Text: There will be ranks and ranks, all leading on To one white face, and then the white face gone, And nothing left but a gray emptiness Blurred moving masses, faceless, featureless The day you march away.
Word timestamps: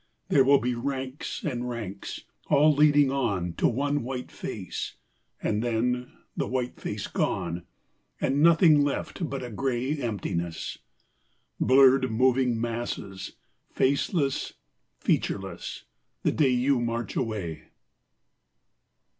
There 0.29 0.43
will 0.43 0.57
be 0.57 0.73
ranks 0.73 1.43
and 1.43 1.69
ranks, 1.69 2.23
all 2.47 2.73
leading 2.73 3.11
on 3.11 3.53
To 3.57 3.67
one 3.67 4.01
white 4.01 4.31
face, 4.31 4.95
and 5.43 5.61
then 5.61 6.11
the 6.35 6.47
white 6.47 6.79
face 6.79 7.05
gone, 7.05 7.67
And 8.19 8.41
nothing 8.41 8.83
left 8.83 9.29
but 9.29 9.43
a 9.43 9.51
gray 9.51 9.95
emptiness 10.01 10.79
Blurred 11.59 12.09
moving 12.09 12.59
masses, 12.59 13.33
faceless, 13.69 14.53
featureless 14.97 15.83
The 16.23 16.31
day 16.31 16.49
you 16.49 16.79
march 16.79 17.15
away. 17.15 17.65